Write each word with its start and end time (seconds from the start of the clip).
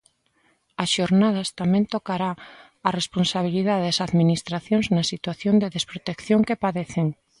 As 0.83 0.89
xornadas 0.97 1.49
tamén 1.59 1.83
tocará 1.95 2.31
a 2.87 2.89
responsabilidade 2.99 3.85
das 3.87 4.01
administracións 4.07 4.85
na 4.95 5.03
situación 5.11 5.55
de 5.61 5.73
desprotección 5.75 6.39
que 6.47 6.61
padecen. 6.65 7.07